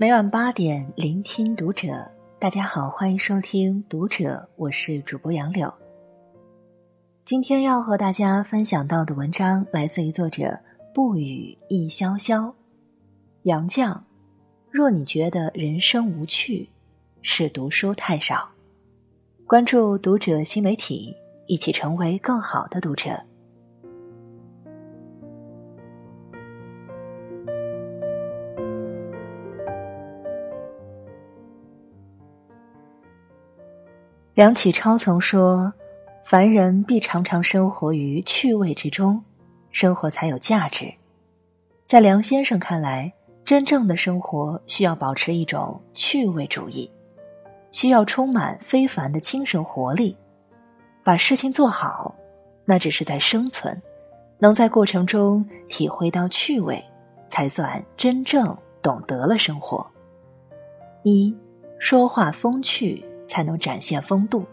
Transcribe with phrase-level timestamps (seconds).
[0.00, 2.08] 每晚八点，聆听读者。
[2.38, 4.24] 大家好，欢迎收听《读者》，
[4.54, 5.74] 我是主播杨柳。
[7.24, 10.56] 今天要和大家分享到的文章来自于作者
[10.94, 12.54] 不语亦潇潇。
[13.42, 13.98] 杨绛，
[14.70, 16.68] 若你觉得人生无趣，
[17.20, 18.48] 是读书太少。
[19.48, 21.12] 关注《读者》新媒体，
[21.48, 23.20] 一起成为更好的读者。
[34.38, 35.72] 梁启超曾说
[36.22, 39.20] ：“凡人必常常生活于趣味之中，
[39.72, 40.94] 生活才有价值。”
[41.84, 43.12] 在梁先生看来，
[43.44, 46.88] 真正的生活需要保持一种趣味主义，
[47.72, 50.16] 需要充满非凡的精神活力，
[51.02, 52.14] 把事情做好，
[52.64, 53.76] 那只是在生存，
[54.38, 56.80] 能在过程中体会到趣味，
[57.26, 59.84] 才算真正懂得了生活。
[61.02, 61.36] 一
[61.80, 63.04] 说话风趣。
[63.28, 64.44] 才能展现风度。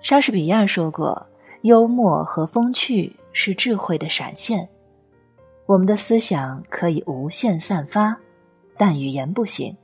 [0.00, 1.26] 莎士比亚说过
[1.62, 4.66] ：“幽默和风趣是智慧的闪现。”
[5.66, 8.16] 我们的思想可以无限散发，
[8.78, 9.76] 但语言不行。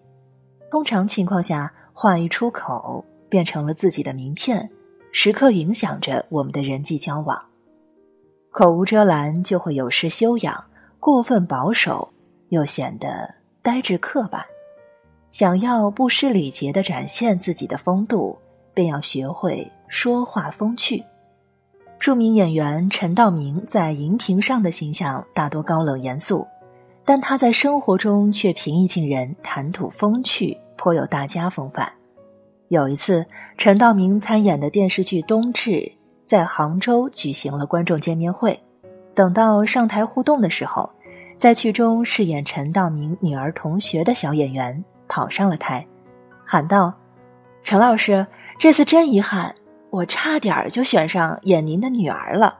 [0.70, 4.70] 通常情况下，话一出口变成了自己的名片，
[5.12, 7.38] 时刻影响着我们的人际交往。
[8.50, 10.64] 口无遮拦就会有失修养，
[11.00, 12.08] 过分保守
[12.50, 14.42] 又显得呆滞刻板。
[15.34, 18.38] 想要不失礼节的展现自己的风度，
[18.72, 21.02] 便要学会说话风趣。
[21.98, 26.46] 著名演员陈道明在荧屏上的形象大多高冷严肃，
[27.04, 31.92] 但他在生活中却平易近人、谈吐风趣，颇有大家风范。
[32.68, 33.26] 有一次，
[33.58, 35.70] 陈道明参演的电视剧《冬至》
[36.24, 38.56] 在杭州举行了观众见面会，
[39.16, 40.88] 等到上台互动的时候，
[41.36, 44.84] 在剧中饰演陈道明女儿同学的小演员。
[45.08, 45.86] 跑上了台，
[46.44, 46.92] 喊道
[47.62, 48.26] ：“陈老师，
[48.58, 49.54] 这次真遗憾，
[49.90, 52.58] 我差点就选上演您的女儿了。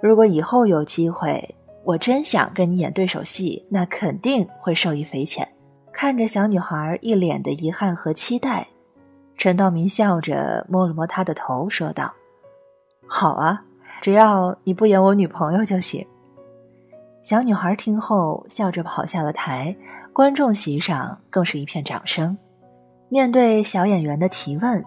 [0.00, 1.54] 如果以后有机会，
[1.84, 5.46] 我真想跟你演对手戏，那肯定会受益匪浅。”
[5.92, 8.66] 看着小女孩一脸的遗憾和期待，
[9.36, 12.10] 陈道明笑着摸了摸她的头，说道
[13.08, 13.60] ：“好啊，
[14.00, 16.06] 只要你不演我女朋友就行。”
[17.22, 19.76] 小女孩听后笑着跑下了台。
[20.20, 22.36] 观众席上更是一片掌声。
[23.08, 24.84] 面对小演员的提问，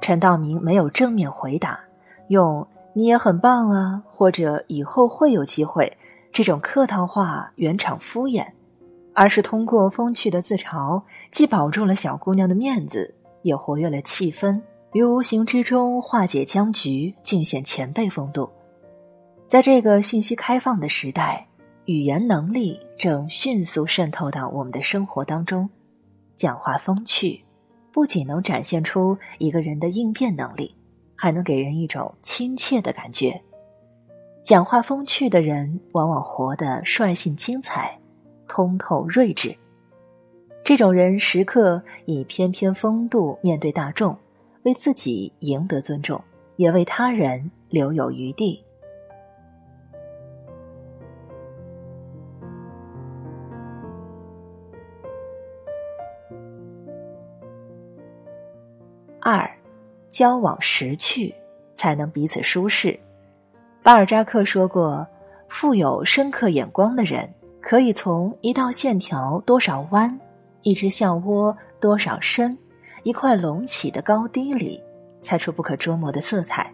[0.00, 1.80] 陈道明没有正面回答，
[2.28, 5.92] 用“你也很棒啊”或者“以后会有机会”
[6.30, 8.46] 这种客套话圆场敷衍，
[9.14, 13.12] 而是通过风趣的自嘲，既保住了小姑娘的面子，
[13.42, 14.60] 也活跃了气氛，
[14.92, 18.48] 于无形之中化解僵局，尽显前辈风度。
[19.48, 21.47] 在这个信息开放的时代。
[21.88, 25.66] 语言能力正迅速渗透到我们的生活当中，
[26.36, 27.42] 讲话风趣，
[27.90, 30.76] 不仅能展现出一个人的应变能力，
[31.16, 33.40] 还能给人一种亲切的感觉。
[34.44, 37.98] 讲话风趣的人，往往活得率性精彩，
[38.46, 39.56] 通透睿智。
[40.62, 44.14] 这种人时刻以翩翩风度面对大众，
[44.64, 46.22] 为自己赢得尊重，
[46.56, 48.62] 也为他人留有余地。
[59.30, 59.46] 二，
[60.08, 61.34] 交往识趣，
[61.74, 62.98] 才能彼此舒适。
[63.82, 65.06] 巴尔扎克说过
[65.50, 67.28] ：“富有深刻眼光的人，
[67.60, 70.18] 可以从一道线条多少弯，
[70.62, 72.56] 一只笑窝多少深，
[73.02, 74.82] 一块隆起的高低里，
[75.20, 76.72] 猜出不可捉摸的色彩。”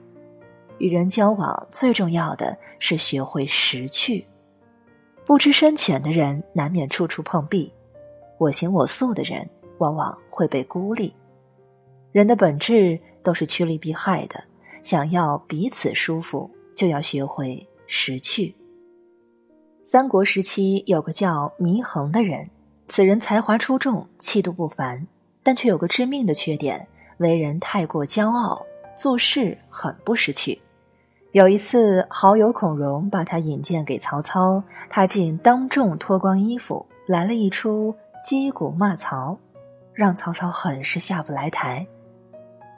[0.78, 4.24] 与人交往最重要的是学会识趣。
[5.26, 7.72] 不知深浅的人难免处处碰壁，
[8.38, 9.44] 我行我素的人
[9.78, 11.12] 往往会被孤立。
[12.14, 14.40] 人的本质都是趋利避害的，
[14.84, 18.54] 想要彼此舒服，就要学会识趣。
[19.84, 22.48] 三国时期有个叫祢衡的人，
[22.86, 25.04] 此人才华出众，气度不凡，
[25.42, 28.64] 但却有个致命的缺点：为人太过骄傲，
[28.96, 30.56] 做事很不识趣。
[31.32, 39.36] 有一次，好友孔融把他引荐给曹操，他竟当众脱光衣服，来了一出击鼓骂曹，
[39.92, 41.84] 让曹操很是下不来台。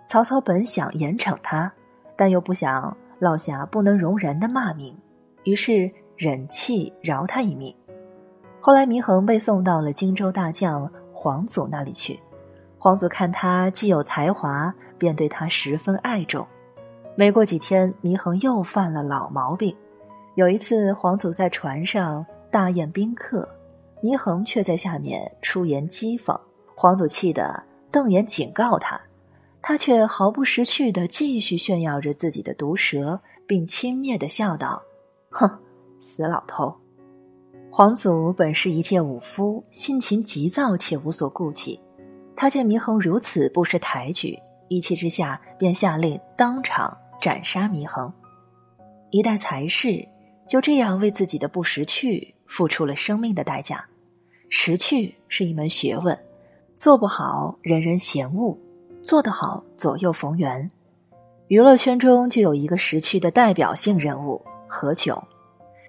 [0.06, 1.70] 曹操本想严惩他，
[2.14, 4.96] 但又不想落下不能容人的骂名，
[5.42, 7.74] 于是忍气饶他一命。
[8.60, 12.18] 后来祢衡被送到了荆州大将黄祖那里去，
[12.78, 16.46] 黄祖看他既有才华，便对他十分爱重。
[17.16, 19.74] 没过几天，祢衡又犯了老毛病。
[20.36, 23.48] 有一次，黄祖在船上大宴宾客，
[24.02, 26.38] 祢衡却在下面出言讥讽。
[26.76, 27.60] 黄祖气得
[27.90, 29.00] 瞪眼警告他，
[29.68, 34.80] 他却毫不识趣地继续炫耀着自己的毒舌，并轻蔑地笑道
[35.28, 35.50] ：“哼，
[36.00, 36.72] 死老头！”
[37.68, 41.80] 皇祖本是一介武夫，性情急躁且无所顾忌。
[42.36, 48.12] 他见祢衡如此不识抬举，一气之下便下令当场斩杀祢衡。
[49.10, 50.06] 一代才士
[50.48, 53.84] 就这样为自己的不识趣付出了生命的代价。
[54.48, 56.16] 识趣是一门学问，
[56.76, 58.56] 做不好人人嫌恶，
[59.06, 60.68] 做得好左右逢源。
[61.46, 65.22] 娱乐圈中就有一个识趣的代表性人物何炅。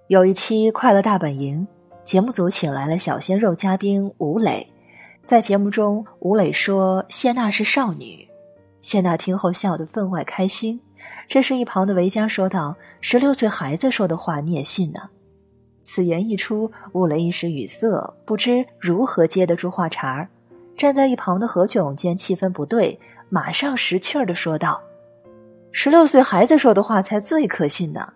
[0.08, 1.68] 有一期《快乐大本营》，
[2.06, 4.66] 节目组请来了小鲜肉嘉宾吴磊。
[5.26, 8.26] 在节目中，吴磊说谢娜是少女，
[8.82, 10.80] 谢娜听后笑得分外开心。
[11.28, 15.00] 这时，一旁的维嘉说道：“十六岁孩子说的话，你也信呢？”
[15.82, 20.30] 此言一出，吴磊一时语塞，不知如何接得住话茬儿。
[20.78, 22.98] 站在一旁的何炅见气氛不对，
[23.30, 24.80] 马上识趣儿的说道
[25.74, 28.14] ：“十六岁孩子说的话才最可信呢！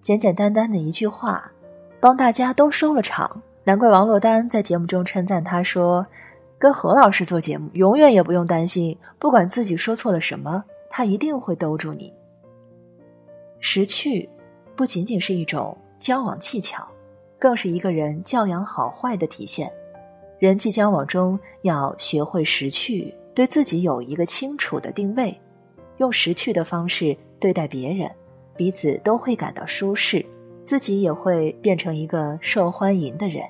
[0.00, 1.50] 简简单单的一句话，
[1.98, 3.42] 帮大家都收了场。
[3.64, 6.06] 难怪王珞丹在节目中称赞他说
[6.56, 12.12] ：‘跟何老师做节目，永远也不用担心，不管自己说错了什么，他一定会兜住你。’
[13.58, 14.28] 识趣，
[14.76, 16.86] 不仅仅是一种交往技巧。”
[17.36, 19.70] 更是一个人教养好坏的体现。
[20.44, 25.34] 人际交往中要学会识趣，对自己有一个清楚的定位，
[25.96, 28.10] 用识趣的方式对待别人，
[28.54, 30.22] 彼此都会感到舒适，
[30.62, 33.42] 自己也会变成一个受欢迎的人。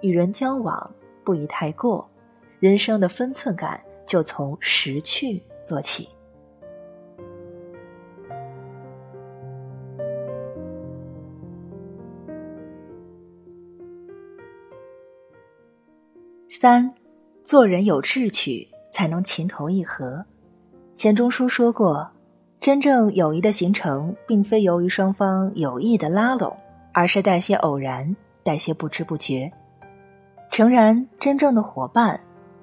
[0.00, 0.90] 与人交往
[1.22, 2.08] 不宜太过，
[2.58, 6.08] 人生的分寸感就从识趣做起。
[16.56, 16.88] 三，
[17.42, 20.24] 做人有志趣，才能情投意合。
[20.94, 22.08] 钱钟书说过
[22.60, 26.56] ：“真正友谊的形成，并非由于双方有意的拉拢，
[26.92, 28.14] 而是带些偶然，
[28.44, 29.52] 带些不知不觉。
[30.48, 32.18] 诚然，真正的伙伴，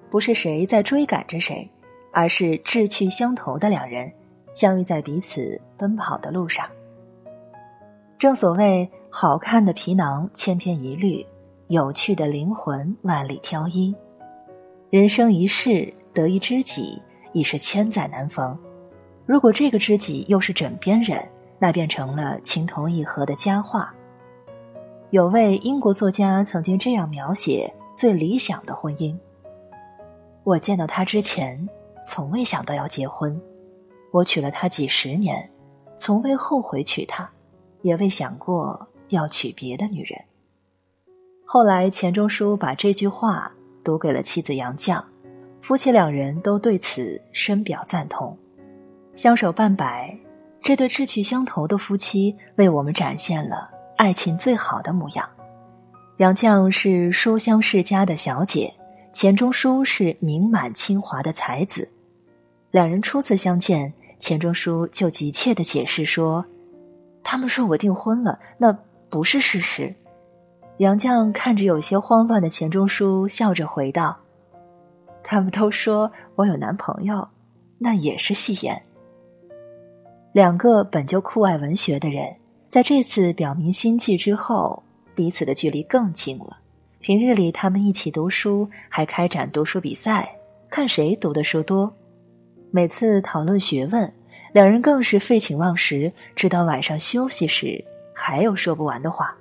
[0.10, 1.70] 不是谁在追赶着谁，
[2.14, 4.10] 而是志趣相投的两人，
[4.54, 6.66] 相遇在彼此奔跑的路上。
[8.18, 11.26] 正所谓，好看的皮囊千篇一律。”
[11.71, 13.95] 有趣的灵魂万里挑一，
[14.89, 17.01] 人生一世得一知己
[17.31, 18.59] 已是千载难逢。
[19.25, 21.25] 如果这个知己又是枕边人，
[21.57, 23.95] 那便成了情投意合的佳话。
[25.12, 29.18] 有位英国作家曾经这样描写最理想的婚姻：
[30.44, 31.69] 我见到他之前，
[32.03, 33.33] 从未想到要结婚；
[34.12, 35.50] 我娶了她几十年，
[35.95, 37.31] 从未后悔娶她，
[37.81, 40.21] 也未想过要娶别的女人。
[41.53, 43.51] 后来，钱钟书把这句话
[43.83, 45.03] 读给了妻子杨绛，
[45.62, 48.38] 夫妻两人都对此深表赞同。
[49.15, 50.18] 相守半百，
[50.62, 55.27] 这对志趣相投的夫妻为我们展现了爱情最好的模样。
[56.19, 58.74] 杨绛是书香世家的小姐，
[59.12, 61.86] 钱钟书是名满清华的才子。
[62.71, 66.45] 两人初次相见，钱钟书就急切的解释说
[67.21, 68.71] ：“他们说我订婚了，那
[69.09, 69.94] 不是事实。”
[70.81, 74.18] 杨绛看着有些慌乱的钱钟书，笑着回道
[75.21, 77.28] ：“他们都说我有男朋友，
[77.78, 78.81] 那也是戏言。”
[80.33, 82.35] 两个本就酷爱文学的人，
[82.68, 84.81] 在这次表明心迹之后，
[85.14, 86.57] 彼此的距离更近了。
[87.00, 90.35] 平日里，他们一起读书，还开展读书比赛，
[90.68, 91.94] 看谁读的书多。
[92.71, 94.11] 每次讨论学问，
[94.52, 97.85] 两人更是废寝忘食，直到晚上休息时
[98.16, 99.38] 还有说不完的话。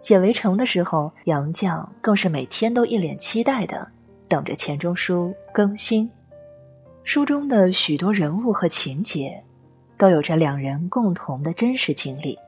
[0.00, 3.86] 写《围城》的时候，杨绛更是每天都一脸期待的
[4.28, 6.08] 等着钱钟书更新。
[7.04, 9.42] 书中的许多人物和情节，
[9.96, 12.38] 都有着两人共同的真实经历。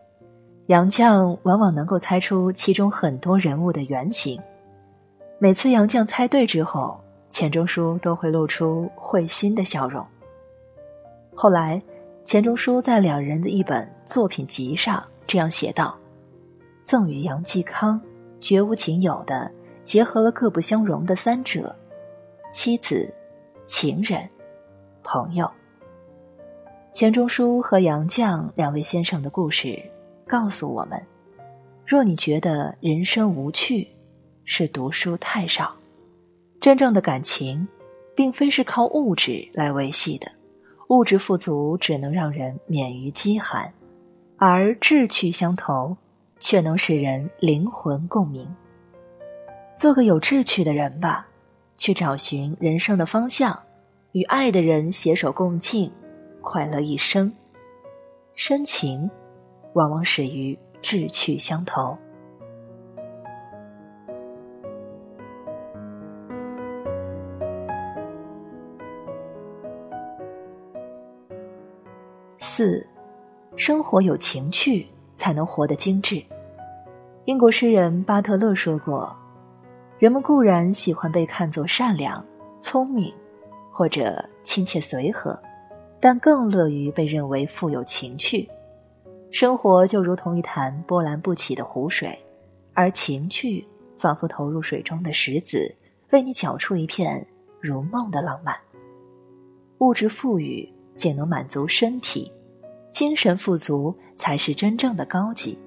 [0.67, 4.41] 杨绛往往能够猜出其中很多人物的原型。
[5.39, 10.07] 每次杨绛猜对之后，钱钟书都会露出会心的笑容。
[11.35, 11.83] 后来，
[12.23, 15.97] 钱钟书在两人的一本作品集上这样写道。
[16.91, 18.01] 赠与杨继康，
[18.41, 19.49] 绝无仅有的
[19.85, 21.73] 结合了各不相容的三者：
[22.53, 23.09] 妻子、
[23.63, 24.29] 情人、
[25.05, 25.49] 朋友。
[26.91, 29.81] 钱钟书和杨绛两位先生的故事，
[30.27, 31.01] 告诉我们：
[31.87, 33.87] 若你觉得人生无趣，
[34.45, 35.73] 是读书太少。
[36.61, 37.69] 真正的感情，
[38.17, 40.29] 并非是靠物质来维系的，
[40.89, 43.73] 物质富足只能让人免于饥寒，
[44.39, 45.97] 而志趣相投。
[46.41, 48.49] 却能使人灵魂共鸣。
[49.77, 51.27] 做个有志趣的人吧，
[51.77, 53.57] 去找寻人生的方向，
[54.13, 55.91] 与爱的人携手共进，
[56.41, 57.33] 快乐一生。
[58.35, 59.09] 深情，
[59.75, 61.97] 往往始于志趣相投。
[72.41, 72.87] 四，
[73.57, 74.87] 生活有情趣，
[75.21, 76.23] 才能活得精致。
[77.27, 79.15] 英国诗人巴特勒说过
[80.01, 82.25] ：“人们固然喜欢被看作善良、
[82.59, 83.13] 聪明，
[83.71, 85.39] 或者亲切随和，
[86.01, 88.49] 但更乐于被认为富有情趣。
[89.31, 92.19] 生活就如同一潭波澜不起的湖水，
[92.73, 93.63] 而情趣
[93.99, 95.71] 仿佛投入水中的石子，
[96.13, 97.25] 为你搅出一片
[97.61, 98.57] 如梦的浪漫。
[99.81, 102.33] 物质富裕仅能满足身体。”
[102.91, 105.59] 精神富足才是真正的高级，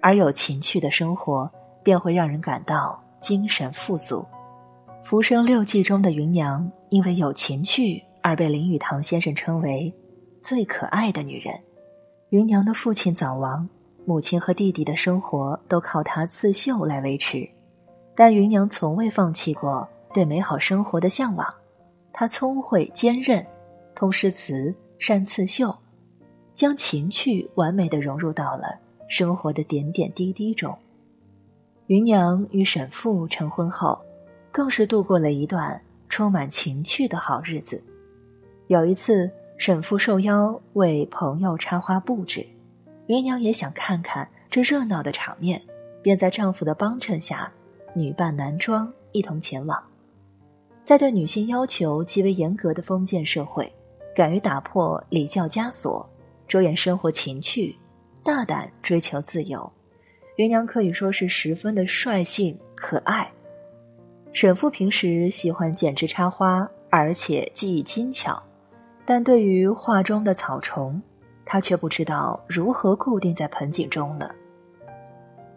[0.00, 1.50] 而有情趣的生活
[1.82, 4.24] 便会让人感到精神富足。
[5.04, 9.92] 《浮生六记》中的芸娘因为有情趣而被林语堂先生称为
[10.42, 11.58] 最可爱的女人。
[12.30, 13.66] 芸娘的父亲早亡，
[14.04, 17.48] 母亲和弟弟的生活都靠她刺绣来维持，
[18.14, 21.46] 但芸娘从未放弃过对美好生活的向往。
[22.12, 23.44] 她聪慧坚韧，
[23.94, 25.74] 通诗词，善刺绣。
[26.58, 28.76] 将情趣完美的融入到了
[29.08, 30.76] 生活的点点滴滴中。
[31.86, 33.96] 芸娘与沈父成婚后，
[34.50, 37.80] 更是度过了一段充满情趣的好日子。
[38.66, 42.44] 有一次，沈父受邀为朋友插花布置，
[43.06, 45.62] 芸娘也想看看这热闹的场面，
[46.02, 47.48] 便在丈夫的帮衬下，
[47.94, 49.80] 女扮男装一同前往。
[50.82, 53.72] 在对女性要求极为严格的封建社会，
[54.12, 56.04] 敢于打破礼教枷锁。
[56.48, 57.76] 着眼生活情趣，
[58.24, 59.70] 大胆追求自由，
[60.36, 63.30] 芸娘可以说是十分的率性可爱。
[64.32, 68.42] 沈父平时喜欢剪枝插花，而且技艺精巧，
[69.04, 71.00] 但对于画中的草虫，
[71.44, 74.34] 他却不知道如何固定在盆景中了。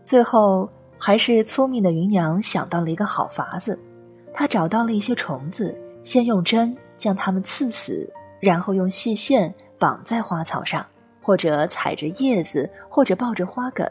[0.04, 3.80] 最后，还是聪明的芸娘想到了一个好法子，
[4.34, 9.54] 她找到了一些虫子，先用针将它们刺死，然后用细线。
[9.82, 10.86] 绑在花草上，
[11.24, 13.84] 或者踩着叶子，或者抱着花梗，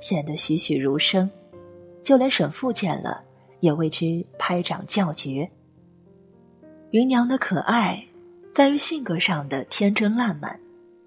[0.00, 1.30] 显得栩栩如生。
[2.00, 3.22] 就连沈父见了，
[3.60, 5.46] 也为之拍掌叫绝。
[6.92, 8.02] 芸娘的可爱，
[8.54, 10.58] 在于性格上的天真烂漫，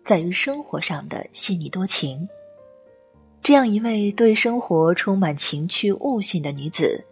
[0.04, 2.30] 在于生活上的细腻多情。
[3.42, 7.04] 这样一位对生活充满情趣悟性的女子，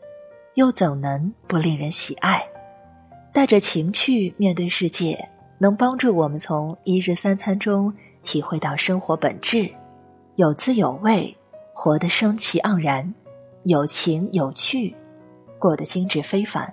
[0.53, 2.47] 又怎能不令人喜爱？
[3.33, 5.27] 带着情趣面对世界。
[5.59, 9.67] 能帮助我们从一日三餐中体会到生活本质，
[10.35, 11.35] 有滋有味，
[11.73, 13.11] 活得生气盎然，
[13.63, 14.95] 有情有趣，
[15.57, 16.71] 过得精致非凡。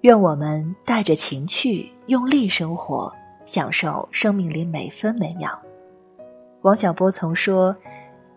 [0.00, 3.12] 愿我们带着情趣，用力生活，
[3.44, 5.56] 享受生命里每分每秒。
[6.62, 7.76] 王小波曾说：“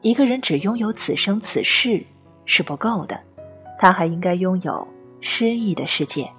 [0.02, 2.06] 一个人只拥有此生此世
[2.46, 3.20] 是不够的，
[3.80, 4.88] 他还应该拥有
[5.20, 6.30] 诗意的世界。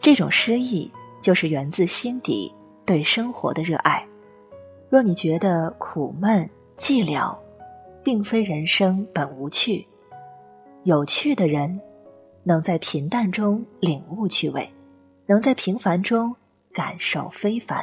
[0.00, 0.90] 这种诗意。”
[1.22, 2.52] 就是源自心底
[2.84, 4.06] 对生活的热爱。
[4.90, 7.34] 若你觉得苦闷寂寥，
[8.02, 9.86] 并非人生本无趣。
[10.82, 11.80] 有趣的人，
[12.42, 14.68] 能在平淡中领悟趣味，
[15.24, 16.34] 能在平凡中
[16.72, 17.82] 感受非凡。